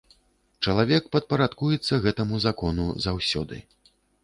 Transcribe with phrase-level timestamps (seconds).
[0.65, 3.63] Чалавек падпарадкуецца гэтаму закону заўсёды.